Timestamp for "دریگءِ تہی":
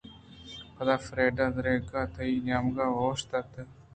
1.55-2.33